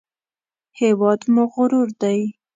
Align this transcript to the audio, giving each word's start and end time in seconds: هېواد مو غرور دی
هېواد 0.79 1.21
مو 1.33 1.43
غرور 1.53 1.89
دی 2.01 2.19